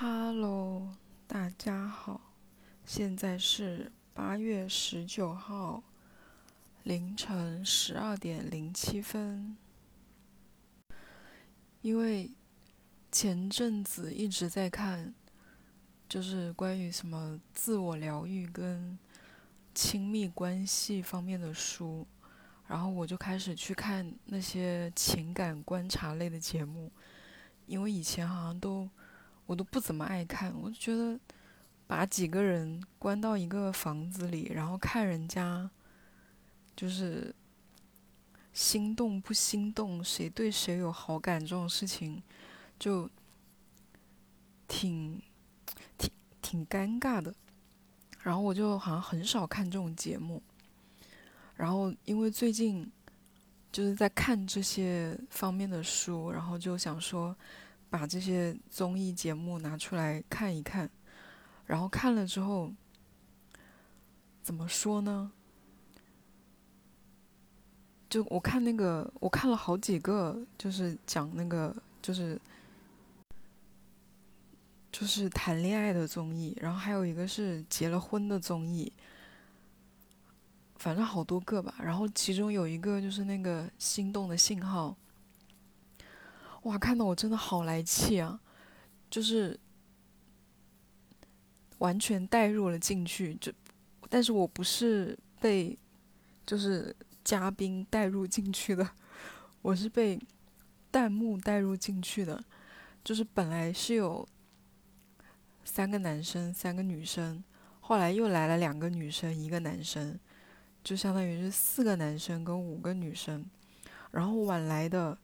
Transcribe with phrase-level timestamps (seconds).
[0.00, 0.94] Hello，
[1.26, 2.20] 大家好，
[2.84, 5.82] 现在是八月十九号
[6.84, 9.56] 凌晨十二点零七分。
[11.82, 12.30] 因为
[13.10, 15.12] 前阵子一直在看，
[16.08, 18.96] 就是关于什么自我疗愈跟
[19.74, 22.06] 亲密关系方面的书，
[22.68, 26.92] 然后我就开始去看那些情感观察类的节目，
[27.66, 28.88] 因为以前好像都。
[29.48, 31.18] 我都不怎么爱看，我就觉得
[31.86, 35.70] 把几个人关到一个房子里，然后看人家
[36.76, 37.34] 就是
[38.52, 42.22] 心动不心动，谁对谁有好感这种事情，
[42.78, 43.08] 就
[44.68, 45.18] 挺
[45.96, 46.10] 挺
[46.42, 47.34] 挺尴尬的。
[48.22, 50.42] 然后我就好像很少看这种节目。
[51.56, 52.86] 然后因为最近
[53.72, 57.34] 就是在看这些方面的书，然后就想说。
[57.90, 60.90] 把这些综艺节目拿出来看一看，
[61.64, 62.70] 然后看了之后，
[64.42, 65.32] 怎么说呢？
[68.10, 72.40] 就我看那个，我看了好几个，就是讲那个，就是
[74.92, 78.92] 就是谈恋爱的综艺，然后还有一个是结了婚的综艺，
[80.76, 81.74] 反正好多个吧。
[81.82, 84.96] 然后其中有一个就是那个心动的信号。
[86.68, 88.38] 哇，看到我真的好来气啊！
[89.10, 89.58] 就是
[91.78, 93.50] 完全带入了进去，就
[94.10, 95.78] 但是我不是被
[96.44, 98.86] 就是嘉宾带入进去的，
[99.62, 100.20] 我是被
[100.90, 102.44] 弹幕带入进去的。
[103.02, 104.28] 就是本来是有
[105.64, 107.42] 三个男生，三个女生，
[107.80, 110.20] 后来又来了两个女生，一个男生，
[110.84, 113.46] 就相当于是四个男生跟五个女生，
[114.10, 115.16] 然后晚来的。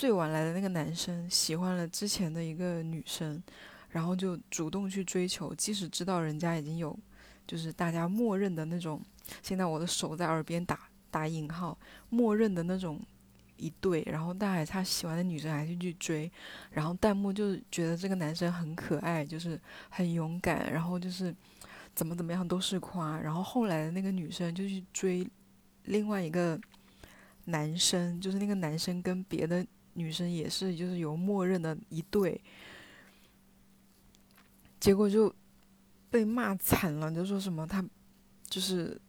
[0.00, 3.42] 最晚来的那个男生喜欢了之前的一个女生，
[3.90, 6.98] 然后就主动去追求，即使知道人家已经有，
[7.46, 8.98] 就是大家默认的那种。
[9.42, 11.78] 现在我的手在耳边打打引号，
[12.08, 12.98] 默认的那种
[13.58, 16.32] 一对，然后但还他喜欢的女生还是去追，
[16.70, 19.60] 然后弹幕就觉得这个男生很可爱，就是
[19.90, 21.36] 很勇敢，然后就是
[21.94, 23.20] 怎么怎么样都是夸。
[23.20, 25.28] 然后后来的那个女生就去追
[25.84, 26.58] 另外一个
[27.44, 29.66] 男生，就是那个男生跟别的。
[29.94, 32.40] 女生也是，就是有默认的一对，
[34.78, 35.34] 结果就
[36.10, 37.84] 被骂惨了，就说什么他
[38.48, 39.00] 就是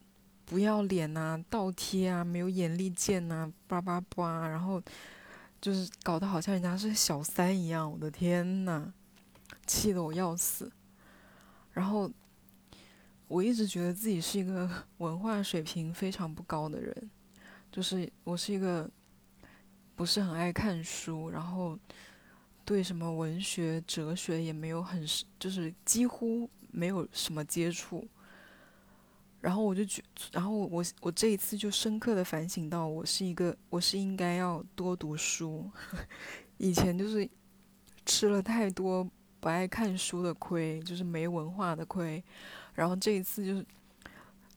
[0.45, 4.81] 不要脸呐、倒贴啊、没有眼力见呐、叭叭叭，然后
[5.61, 8.91] 就是搞得好像人家是小三一样，我的天呐，
[9.67, 10.71] 气得我要死。
[11.73, 12.11] 然后
[13.27, 17.09] 我一直觉得自己是一个 文化水平非常不高的人，
[17.71, 18.89] 就是我是一个。
[20.01, 21.77] 不是很爱看书，然后
[22.65, 25.05] 对什么文学、哲学也没有很，
[25.37, 28.07] 就是几乎没有什么接触。
[29.41, 30.01] 然后我就觉，
[30.31, 35.69] 然后我我这一次就深刻的反省到，我是一个，我是应该要多读书。
[36.57, 37.29] 以前就是
[38.03, 39.07] 吃了太多
[39.39, 42.23] 不爱看书的亏，就是没文化的亏。
[42.73, 43.63] 然后这一次就是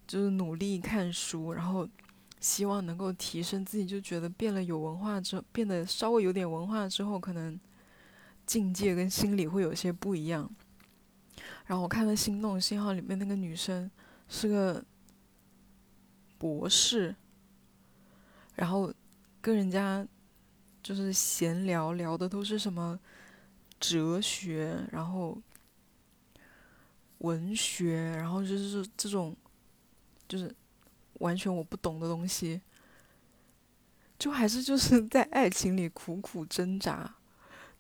[0.07, 1.87] 就是努力看书，然后。
[2.45, 7.59] 希望能够提升自己，就觉得变了有文化之后，变得稍微有点文化之后，可能
[8.45, 10.55] 境界跟心理会有些不一样。
[11.65, 13.91] 然后我看了《心动信号》里面那个女生
[14.29, 14.85] 是个
[16.37, 17.17] 博士，
[18.57, 18.93] 然后
[19.41, 20.07] 跟人家
[20.83, 23.01] 就是闲聊，聊的都是什么
[23.81, 25.41] 哲学，然后
[27.21, 29.35] 文学，然后就是这种，
[30.29, 30.55] 就是。
[31.21, 32.61] 完全我不懂的东西，
[34.19, 37.17] 就还是就是 在爱情里苦苦挣扎，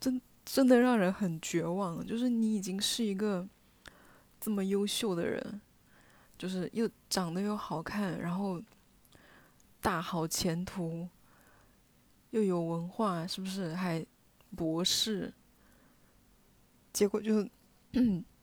[0.00, 2.04] 真真的让人很绝望。
[2.06, 3.46] 就是你已经是一个
[4.40, 5.60] 这么优秀的人，
[6.36, 8.62] 就是又长得又好看，然后
[9.80, 11.08] 大好前途，
[12.30, 14.04] 又有文化，是不是还
[14.56, 15.32] 博士？
[16.92, 17.48] 结果就。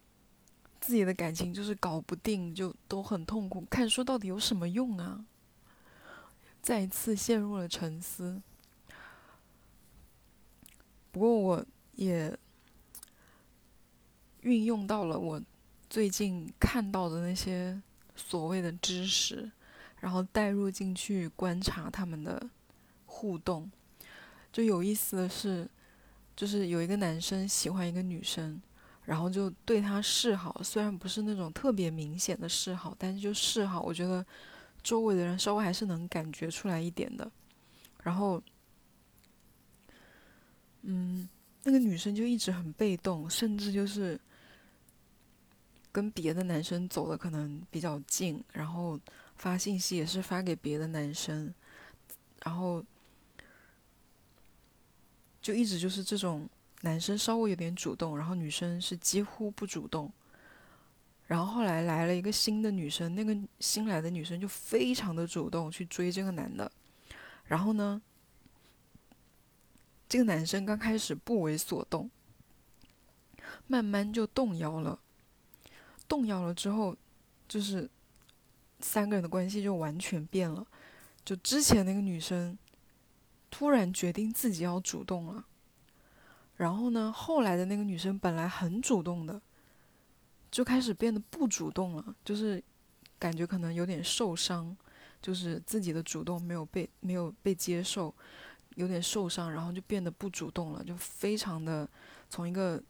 [0.81, 3.62] 自己的感情就是搞不定，就都很痛苦。
[3.69, 5.24] 看书到底有什么用啊？
[6.62, 8.42] 再一次陷入了沉思。
[11.12, 12.36] 不过我也
[14.42, 15.42] 运用到了我
[15.89, 17.80] 最近看到的那些
[18.16, 19.51] 所谓的知识，
[20.00, 22.50] 然后带入进去观察他们的
[23.06, 23.69] 互动。
[24.51, 25.69] 就有意思的是，
[26.36, 28.62] 就是有一个男生喜欢一个女生。
[29.11, 34.25] 然后就对他示好，虽然不是那种特别明显的示好，但是就示好，我觉得
[34.81, 37.29] 周围的人稍微还是能感觉出来一点的。
[38.03, 38.41] 然后，
[40.83, 41.27] 嗯，
[41.63, 44.17] 那个女生就一直很被动，甚至就是
[45.91, 48.97] 跟别的男生走的可能比较近，然后
[49.35, 51.53] 发信息也是发给别的男生，
[52.45, 52.81] 然后
[55.41, 56.47] 就一直就是这种
[56.81, 60.12] 男生稍微有点主动，然后女生是几乎不主动。
[61.28, 66.69] 然后后来来了一个新的女生，那个新来的女生就非常的主动去追这个男的，
[67.45, 68.01] 然后呢，
[70.10, 72.12] 这个男生刚开始不为所动，
[73.68, 75.00] 慢慢就动摇了，
[76.06, 76.98] 动摇了之后，
[77.48, 77.89] 就是
[78.81, 80.68] 三个人的关系就完全变了，
[81.24, 82.57] 就之前那个女生
[83.50, 85.45] 突然决定自己要主动了，
[86.61, 89.41] 然后呢，后来的那个女生本来很主动的。
[90.51, 92.61] 就开始变得不主动了，就是
[93.17, 94.75] 感觉可能有点受伤，
[95.21, 98.13] 就是自己的主动没有被没有被接受，
[98.75, 101.89] 有点受伤，然后就变得不主动了，就非常的
[102.29, 102.83] 从一个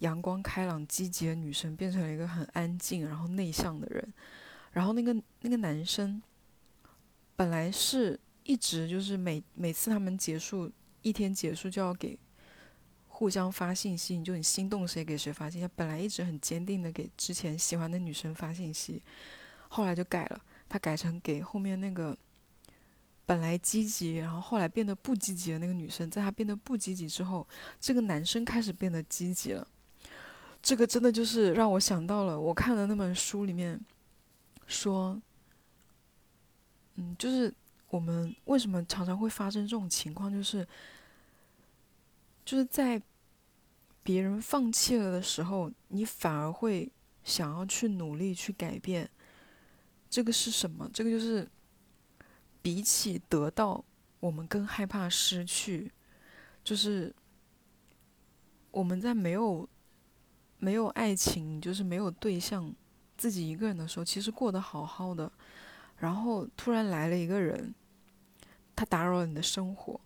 [0.00, 4.12] 阳光开朗积极的女生变成了一个很安静然后内向的人，
[4.72, 6.22] 然后那个那个男生
[7.36, 10.70] 本来是一直就是每每次他们结束
[11.00, 12.18] 一天结束就要给。
[13.18, 15.68] 互相发信息，你就你心动谁给谁发信息。
[15.74, 19.02] 本来一直很坚定的给之前喜欢的女生发信息，
[19.68, 22.16] 后来就改了，他改成给后面那个
[23.26, 26.08] 本来积极，然后后来变得不积极的那个女生。
[26.08, 27.44] 在他变得不积极之后，
[27.80, 29.66] 这个男生开始变得积极了。
[30.62, 33.80] 这个真的就是让我想到了我看的那本书里面
[34.68, 35.20] 说，
[36.94, 37.52] 嗯，就是
[37.90, 40.64] 我们为什么常常会发生这种情况，就是。
[42.48, 42.98] 就是在
[44.02, 46.90] 别人放弃了的时候，你反而会
[47.22, 49.06] 想要去努力去改变。
[50.08, 50.88] 这个是什么？
[50.90, 51.46] 这个就是
[52.62, 53.84] 比起得到，
[54.18, 55.92] 我们更害怕失去。
[56.64, 57.14] 就是
[58.70, 59.68] 我们在没有
[60.56, 62.74] 没有爱情，就是没有对象，
[63.18, 65.30] 自己一个人的时候，其实过得好好的。
[65.98, 67.74] 然后突然来了一个人，
[68.74, 70.00] 他打扰了你的生活。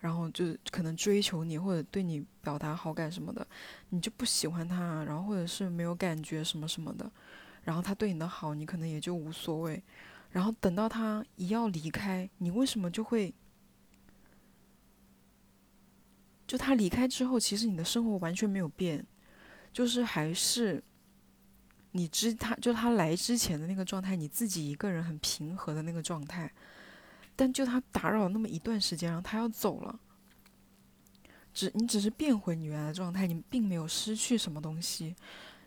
[0.00, 3.46] 然后就可能追求你或者对你表达好感什么的，
[3.88, 7.10] 你就不喜欢他，然后或者是没有感觉什么什么的，
[7.64, 9.82] 然后他对你的好，你可能也就无所谓。
[10.30, 13.32] 然后等到他一要离开，你为什么就会？
[16.46, 19.04] 就他离开之后，其实你的生活完全没有变，
[19.72, 20.82] 就是还是
[21.92, 26.52] 你之他就他来之前的那个状态，你自己一个人很平和的那个状态。
[27.36, 30.00] 但就他打扰那么一段时间，然后他要走了，
[31.52, 35.14] 只你只是变回你原来的状态，你并没有失去什么东西，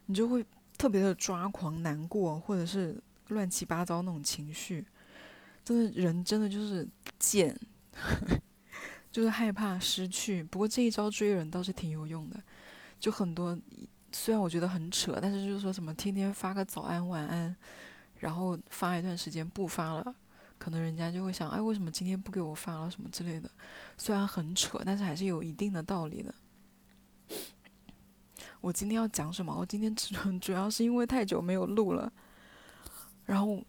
[0.07, 0.45] 你就会
[0.77, 4.85] 特别的抓狂、难过，或者是乱七八糟那种情绪。
[5.63, 6.87] 真的人真的就是
[7.19, 7.55] 贱，
[9.11, 10.43] 就是害怕失去。
[10.43, 12.41] 不过这一招追人倒是挺有用的，
[12.99, 13.55] 就很多
[14.11, 17.55] 虽然我觉得很扯，但是就是说什么天天发个早安、晚安，
[18.17, 20.15] 然后发一段时间不发了。
[20.59, 23.49] 可能人家就会想，哎，为什么今天不给我发了什么之类的？
[23.97, 26.35] 虽然很扯，但是还是有一定的道理的。
[28.59, 29.55] 我今天要讲什么？
[29.57, 32.11] 我今天主 主要是因为太久没有录了，
[33.25, 33.63] 然后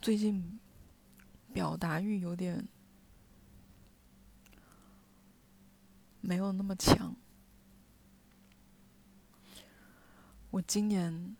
[0.00, 0.58] 最近
[1.52, 2.66] 表达欲有点
[6.22, 7.14] 没有那么强。
[10.50, 11.36] 我今年。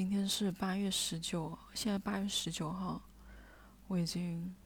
[0.00, 3.02] 今天是八月十九，现在八月十九号，
[3.86, 4.56] 我已经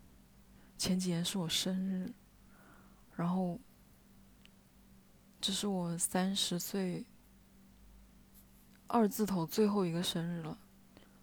[0.79, 2.15] 前几年是我生日，
[3.17, 3.59] 然后
[5.41, 7.05] 这是我三十岁
[8.87, 10.57] 二字头最后一个生日了，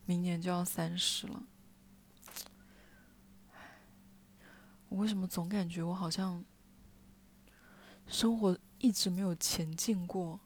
[0.04, 1.44] 明年就要三十了。
[4.90, 6.44] 我为什么总感觉我好像
[8.08, 10.38] 生活一直没有前进过？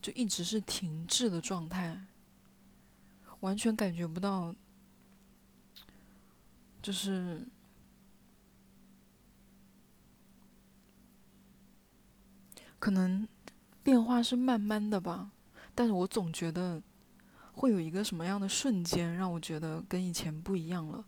[0.00, 2.06] 就一直是停滞的状态，
[3.42, 4.54] 完全感觉不到，
[6.80, 7.46] 就是
[12.78, 13.26] 可能
[13.82, 15.32] 变化是慢慢的吧，
[15.74, 16.80] 但是我总觉得
[17.54, 21.04] 会有一个什么样的瞬间让我觉得跟以前不一样了，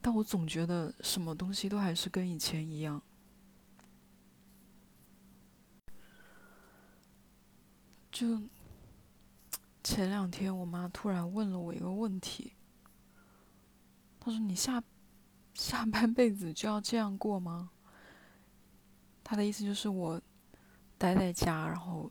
[0.00, 3.00] 但我总觉得什么东西都还是跟以前一样。
[8.10, 8.40] 就
[9.84, 12.54] 前两天，我妈突然问了我一个问题。
[14.18, 14.82] 她说：“你下
[15.52, 17.70] 下半辈子就要这样过吗？”
[19.22, 20.18] 她的意思就是我
[20.96, 22.10] 待在家，然后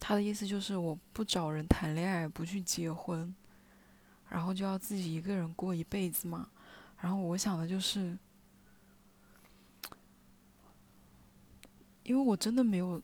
[0.00, 3.32] 她的意思就是我不找人谈恋爱，不去结婚，
[4.28, 6.50] 然后就要自己一个人过一辈子嘛。
[6.98, 8.18] 然后我想的就是，
[12.02, 13.00] 因为我真的没有，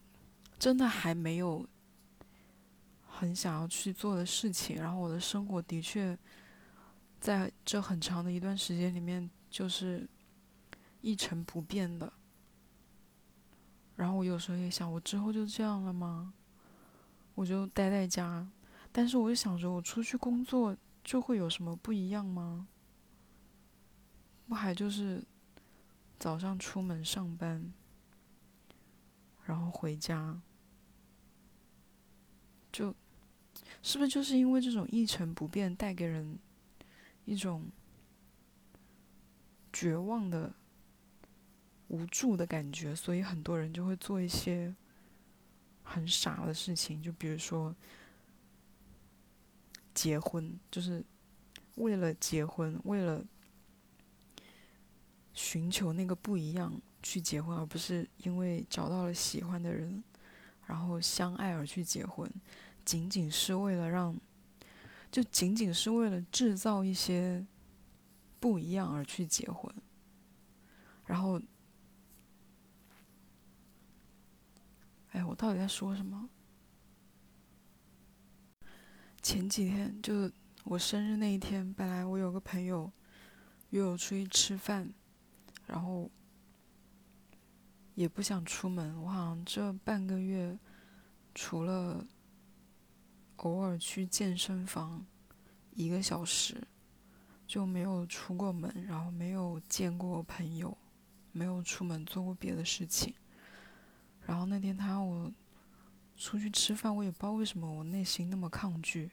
[0.59, 1.65] 真的还没有
[3.19, 6.17] 很想要去做的事情，然后我的生活的确
[7.19, 10.07] 在这很长的一段时间里面就是
[11.01, 12.13] 一成不变的。
[13.97, 16.35] 然后我有时候也想，我之后就这样了吗？
[17.35, 18.47] 我就待在家，
[18.93, 22.69] 但是我就想着，我出去工作就会有什么不一样吗？
[24.47, 25.25] 不还就是
[26.19, 27.73] 早上出门上班，
[29.45, 30.41] 然后回家，
[32.71, 32.95] 就
[33.83, 36.39] 是不是就是因为这种一成不变带给人
[37.25, 37.67] 一种
[39.73, 40.53] 绝望的？
[41.89, 44.75] 无助的感觉，所以很多人就会做一些
[45.85, 47.73] 很傻的事情，就比如说
[49.95, 51.05] 结婚，就是
[51.77, 53.25] 为了结婚，为了
[55.33, 60.03] 寻求那个不一样去结婚，而不是因为找到了喜欢的人，
[60.67, 62.29] 然后相爱而去结婚，
[62.87, 64.19] 仅仅是为了让，
[65.13, 67.45] 就仅仅是为了制造一些
[68.41, 69.71] 不一样而去结婚，
[71.05, 71.39] 然后。
[75.13, 76.29] 哎，我到底在说什么？
[79.23, 80.31] 前几天就
[80.65, 82.93] 我生日那一天，本来我有个朋友
[83.71, 84.93] 约我出去吃饭，
[85.67, 86.11] 然后
[87.95, 88.95] 也不想出门。
[89.03, 90.59] 我好像这半个月
[91.35, 92.07] 除了
[93.37, 95.05] 偶尔去健身房
[95.75, 96.67] 一个小时，
[97.47, 100.77] 就没有出过门，然后没有见过朋友，
[101.33, 103.15] 没有出门做过别的事情。
[104.25, 105.33] 然后那天他让我
[106.17, 109.11] 出去吃饭，我也不知道为什么我内心那么抗拒，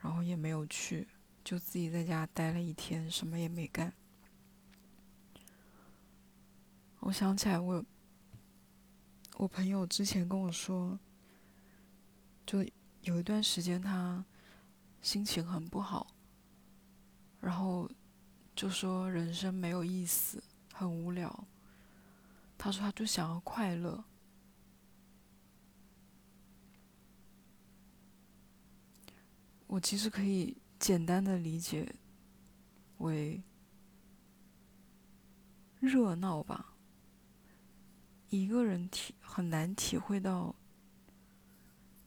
[0.00, 1.08] 然后也没有去，
[1.44, 3.92] 就自己在家待了一天，什么也没干。
[7.00, 7.84] 我想起来，我
[9.36, 10.98] 我朋友之前跟我说，
[12.46, 12.64] 就
[13.02, 14.24] 有一段时间他
[15.02, 16.06] 心情很不好，
[17.40, 17.90] 然后
[18.54, 21.46] 就说人生没有意思，很无聊。
[22.56, 24.04] 他说：“他就想要快乐。”
[29.66, 31.94] 我其实可以简单的理解
[32.98, 33.42] 为
[35.80, 36.76] 热闹吧。
[38.30, 40.54] 一个人体很难体会到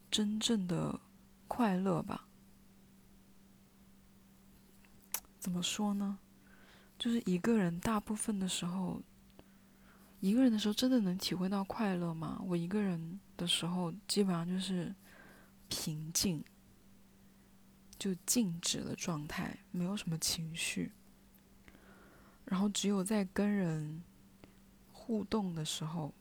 [0.10, 1.00] 真正的
[1.48, 2.28] 快乐吧？
[5.39, 6.20] 怎么说呢？
[6.98, 9.01] 就是一个人大部分的时候。
[10.22, 12.42] 一个人的时候，真的能体会到快乐吗？
[12.46, 14.94] 我一个人的时候，基本上就是
[15.70, 16.44] 平静，
[17.98, 20.92] 就静止的状态，没有什么情绪。
[22.44, 24.04] 然后只有在跟人
[24.92, 26.13] 互动的时候，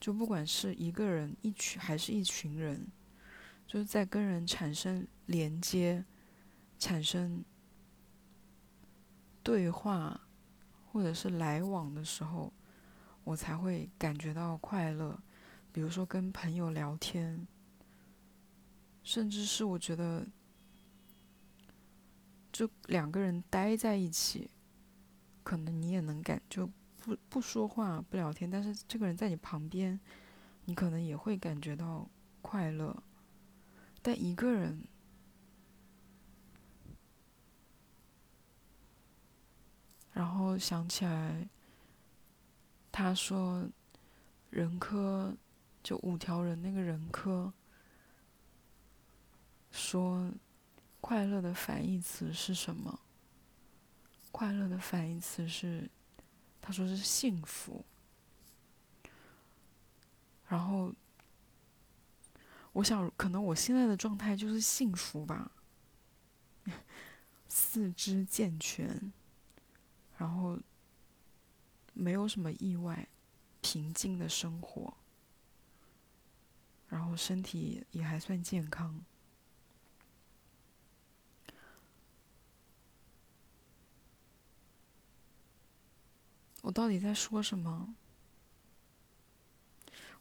[0.00, 2.84] 就不管是一个人、一群还是一群人，
[3.70, 6.04] 就是在跟人产生连接、
[6.76, 7.44] 产生
[9.44, 10.20] 对话
[10.90, 12.52] 或者是来往的时候。
[13.22, 15.16] 我才会感觉到快乐，
[15.70, 17.46] 比如说跟朋友聊天，
[19.04, 20.26] 甚至是我觉得，
[22.50, 24.50] 就两个人待在一起，
[25.44, 26.66] 可能你也能感就
[26.98, 30.00] 不不说话不聊天，但是这个人在你旁边，
[30.64, 32.08] 你可能也会感觉到
[32.40, 33.00] 快乐。
[34.02, 34.84] 但一个人，
[40.12, 41.48] 然后想起来。
[42.92, 43.66] 他说
[44.50, 45.34] ：“人科
[45.82, 47.50] 就五条人那个人科
[49.70, 50.30] 说，
[51.00, 53.00] 快乐的反义词是什么？
[54.32, 55.88] 快乐的反义词是，
[56.60, 57.84] 他说是幸福。
[60.48, 60.92] 然后，
[62.72, 65.50] 我想可能我现在的状态就是幸福吧，
[67.48, 69.12] 四肢健全，
[70.16, 70.58] 然后。”
[71.92, 73.08] 没有什么意外，
[73.60, 74.96] 平静的生活，
[76.88, 79.04] 然后身体也还算健康。
[86.62, 87.94] 我到底在说什么？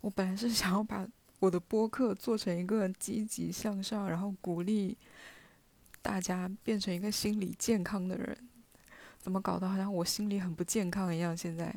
[0.01, 1.07] 我本来是想要把
[1.39, 4.97] 我的播客做成一个积极向上，然后鼓励
[6.01, 8.49] 大家变成一个心理健康的人。
[9.17, 11.35] 怎么搞得好像我心里很不健康一样？
[11.35, 11.73] 现在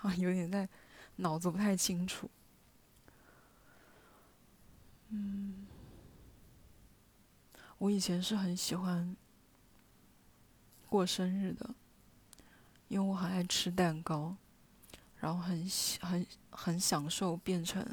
[0.00, 0.68] 啊，有点在
[1.16, 2.30] 脑子不太清楚。
[5.08, 5.66] 嗯，
[7.78, 9.16] 我以前是很喜欢
[10.88, 11.74] 过生日的，
[12.88, 14.36] 因为我很爱吃蛋糕。
[15.16, 17.86] 然后很喜很很享受变成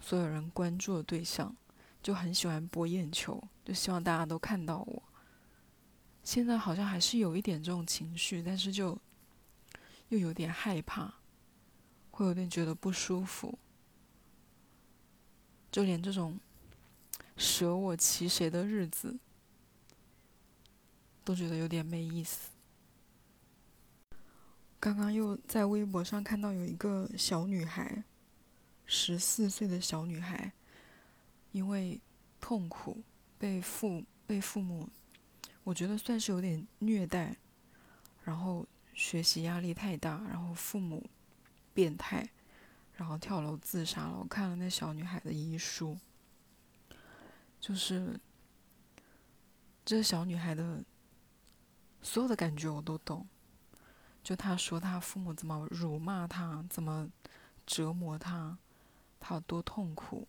[0.00, 1.54] 所有人关注的对象，
[2.02, 5.02] 就很喜欢博眼球，就希望大家都看到我。
[6.22, 8.98] 现在好像还是有一点这种情绪，但是就
[10.08, 11.14] 又有点害怕，
[12.10, 13.58] 会有点觉得不舒服，
[15.70, 16.38] 就连这种
[17.36, 19.18] 舍我其谁的日子，
[21.24, 22.50] 都觉得有点没意思。
[24.78, 28.02] 刚刚又在微博上看到有一个小女孩，
[28.92, 30.52] 十四岁的小女孩，
[31.52, 32.00] 因为
[32.40, 33.00] 痛苦
[33.38, 34.88] 被父被父母，
[35.62, 37.36] 我觉得算是有点虐待，
[38.24, 41.08] 然后学习压力太大，然后父母
[41.72, 42.28] 变态，
[42.96, 44.18] 然后跳楼自杀了。
[44.18, 45.96] 我看了那小女孩的遗书，
[47.60, 48.18] 就是
[49.84, 50.82] 这小女孩的
[52.02, 53.24] 所有的感觉我都懂。
[54.24, 57.08] 就他说他父母怎么辱骂他，怎么
[57.64, 58.58] 折磨他，
[59.20, 60.26] 他有多痛苦，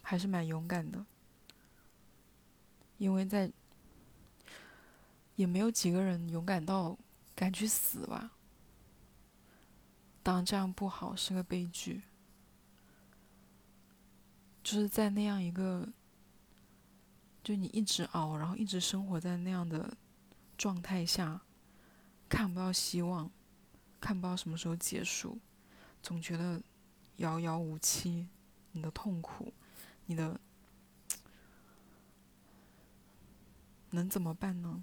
[0.00, 1.06] 还是蛮勇敢的。
[2.98, 3.52] 因为在
[5.36, 6.98] 也没有几个人勇敢到
[7.36, 8.32] 敢去死吧。
[10.22, 12.02] 当然这样不好，是个悲剧。
[14.64, 15.88] 就是在那样一个。
[17.44, 19.96] 就你一直熬，然后一直生活在那样的
[20.56, 21.42] 状态下，
[22.32, 23.30] 看不到希望，
[24.00, 25.38] 看不到什么时候结束，
[26.02, 26.62] 总觉得
[27.16, 28.26] 遥遥无期。
[28.70, 29.52] 你的痛苦，
[30.06, 30.40] 你的
[33.90, 34.82] 能怎么办呢？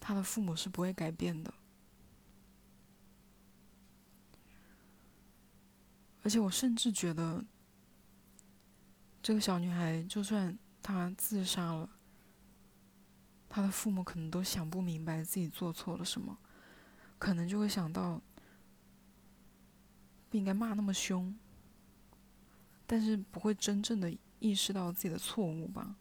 [0.00, 1.52] 他的父母是不会改变的，
[6.22, 7.44] 而且我甚至觉得，
[9.22, 10.58] 这个小女孩就算。
[10.84, 11.88] 她自杀了，
[13.54, 16.38] 他的父母可能都想不明白自己做错了什么，
[17.18, 18.18] 可能就会想到
[20.30, 21.36] 不应该骂那么凶，
[22.86, 25.96] 但是不会真正的意识到自己的错误吧。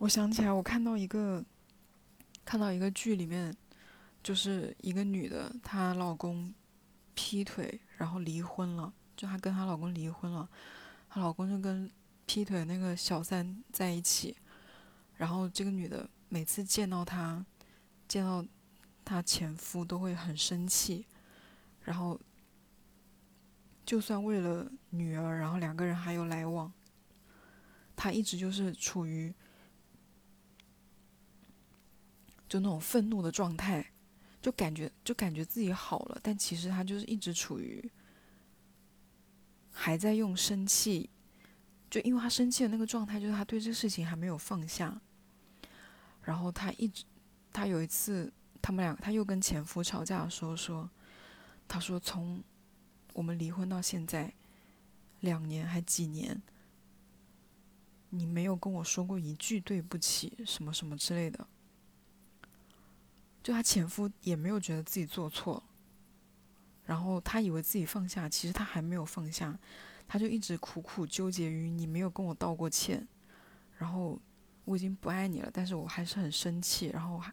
[0.00, 1.42] 我想起来，我看到一个，
[2.44, 3.56] 看到一个剧里面，
[4.22, 6.52] 就是一个女的，她老公。
[7.20, 10.48] 劈腿，然后离婚了，就她跟她老公离婚了，
[11.08, 11.90] 她老公就跟
[12.26, 14.36] 劈腿那个小三在一起，
[15.16, 17.44] 然后这个女的每次见到他，
[18.06, 18.44] 见到
[19.04, 21.06] 她前夫都会很生气，
[21.84, 22.20] 然后
[23.84, 26.72] 就算为了女儿，然后两个人还有来往，
[27.96, 29.34] 她一直就是处于
[32.48, 33.92] 就那种愤怒的状态。
[34.40, 37.90] 就感觉就感觉自己好了，但其实他就是一直处于
[39.80, 41.08] 还在用生气，
[41.88, 45.00] 就因为他生气的那个状态，就是他对这个事情还没有放下。
[46.24, 47.04] 然后他一直，
[47.52, 50.90] 他有一次他们俩他又跟前夫吵架的时候说，
[51.68, 52.42] 他说从
[53.12, 54.34] 我们离婚到现在
[55.20, 56.42] 两年还几年，
[58.10, 61.46] 你没有跟我说过一句对不起什么什么之类的。
[63.44, 65.62] 就她前夫也没有觉得自己做错，
[66.88, 69.56] 然后他以为自己放下，其实他还没有放下，
[70.08, 73.06] 他就一直苦苦纠结于你没有跟我道过歉，
[73.76, 74.18] 然后
[74.64, 77.30] 我已经不爱你了，但是我还是很生气，然后还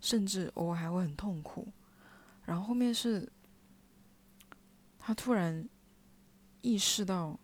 [0.00, 1.70] 甚至偶尔还会很痛苦，
[2.46, 3.30] 然后后面是，
[4.98, 5.68] 他突然
[6.62, 7.38] 意识到，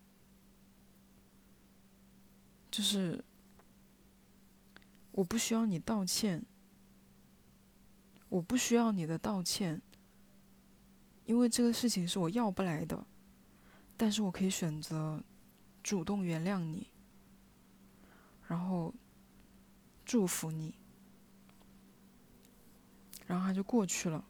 [2.70, 3.22] 就是
[5.12, 6.42] 我不需要你道歉。
[8.30, 9.80] 我不需要你的道歉，
[11.24, 13.06] 因为这个事情是我要不来的。
[13.96, 15.22] 但是我可以选择
[15.80, 16.88] 主动原谅你，
[18.48, 18.92] 然后
[20.04, 20.74] 祝福你，
[23.24, 24.24] 然后他就过去了，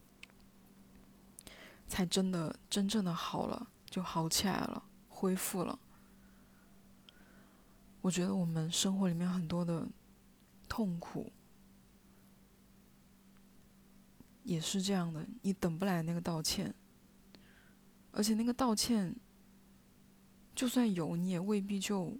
[1.89, 5.79] 才真的真正的好了，就好起来了，恢复了。
[8.03, 9.89] 我觉得我们生活里面很多的
[10.69, 11.33] 痛苦。
[14.43, 16.75] 也是这样的，你等不来那个道歉，
[18.16, 19.14] 而且那个道歉，
[20.55, 22.16] 就算有，你也未必就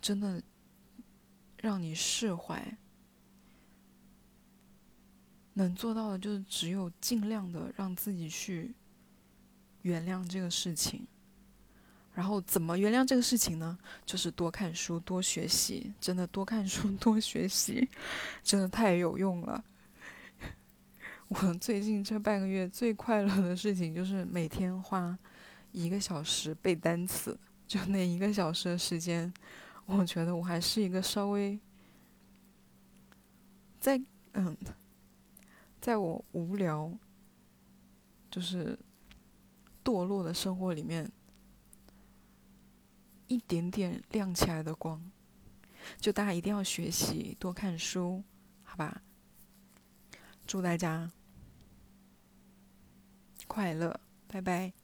[0.00, 0.42] 真的
[1.58, 2.76] 让你释怀。
[5.52, 8.74] 能做到的，就是只有尽量的让自己去
[9.82, 11.06] 原谅这个事情。
[12.14, 13.78] 然后怎么原谅这个事情呢？
[14.06, 17.86] 就是多看书，多学习，真的多看书，多学习，
[18.42, 19.62] 真的太有用了。
[21.30, 25.16] 我最近这半个月最快乐的事情就是每天花
[25.70, 27.38] 一个小时背单词，
[27.68, 29.32] 就那一个小时的时间，
[29.86, 31.56] 我觉得我还是一个稍微
[33.78, 34.00] 在
[34.32, 34.56] 嗯，
[35.80, 36.92] 在我无聊
[38.28, 38.76] 就是
[39.84, 41.08] 堕落的生活里面，
[43.28, 45.00] 一点点亮起来的光。
[46.00, 48.24] 就大家一定要学习，多看书，
[48.64, 49.00] 好吧？
[50.44, 51.08] 祝大家
[53.50, 54.79] 快乐，拜拜。